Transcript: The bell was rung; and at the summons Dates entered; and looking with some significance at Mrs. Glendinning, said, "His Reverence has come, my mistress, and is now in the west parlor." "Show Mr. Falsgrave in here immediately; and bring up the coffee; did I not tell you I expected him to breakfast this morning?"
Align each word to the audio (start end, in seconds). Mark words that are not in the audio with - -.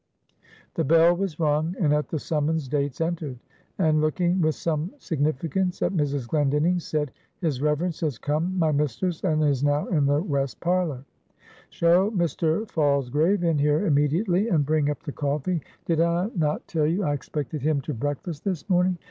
The 0.73 0.83
bell 0.83 1.15
was 1.15 1.39
rung; 1.39 1.75
and 1.79 1.93
at 1.93 2.07
the 2.09 2.17
summons 2.17 2.67
Dates 2.67 2.99
entered; 3.01 3.37
and 3.77 4.01
looking 4.01 4.41
with 4.41 4.55
some 4.55 4.91
significance 4.97 5.79
at 5.83 5.93
Mrs. 5.93 6.27
Glendinning, 6.27 6.79
said, 6.79 7.11
"His 7.39 7.61
Reverence 7.61 7.99
has 7.99 8.17
come, 8.17 8.57
my 8.57 8.71
mistress, 8.71 9.23
and 9.23 9.43
is 9.43 9.63
now 9.63 9.85
in 9.89 10.07
the 10.07 10.19
west 10.19 10.59
parlor." 10.59 11.05
"Show 11.69 12.09
Mr. 12.09 12.67
Falsgrave 12.71 13.43
in 13.43 13.59
here 13.59 13.85
immediately; 13.85 14.47
and 14.47 14.65
bring 14.65 14.89
up 14.89 15.03
the 15.03 15.11
coffee; 15.11 15.61
did 15.85 16.01
I 16.01 16.31
not 16.35 16.67
tell 16.67 16.87
you 16.87 17.03
I 17.03 17.13
expected 17.13 17.61
him 17.61 17.79
to 17.81 17.93
breakfast 17.93 18.43
this 18.43 18.67
morning?" 18.67 18.97